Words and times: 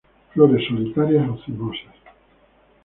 Flores 0.33 0.63
solitarias 0.67 1.29
o 1.33 1.37
cimosas. 1.43 1.95